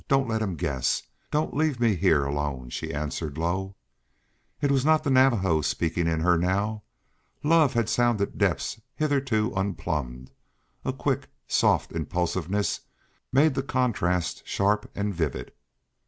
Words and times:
Don't 0.07 0.27
let 0.29 0.41
him 0.41 0.55
guess. 0.55 1.03
Don't 1.29 1.55
leave 1.55 1.79
me 1.79 1.93
here 1.93 2.25
alone," 2.25 2.71
she 2.71 2.91
answered 2.91 3.37
low. 3.37 3.75
It 4.59 4.71
was 4.71 4.83
not 4.83 5.03
the 5.03 5.11
Navajo 5.11 5.61
speaking 5.61 6.07
in 6.07 6.21
her 6.21 6.39
now. 6.39 6.81
Love 7.43 7.73
had 7.73 7.87
sounded 7.87 8.39
depths 8.39 8.81
hitherto 8.95 9.53
unplumbed; 9.55 10.31
a 10.83 10.91
quick, 10.91 11.29
soft 11.47 11.91
impulsiveness 11.91 12.79
made 13.31 13.53
the 13.53 13.61
contrast 13.61 14.41
sharp 14.43 14.89
and 14.95 15.13
vivid. 15.13 15.51